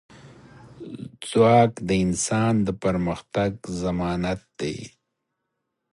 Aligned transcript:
ځواک 1.29 1.71
د 1.87 1.89
انسان 2.05 2.53
د 2.67 2.69
پرمختګ 2.83 3.51
ضمانت 3.81 4.41
دی. 4.59 4.77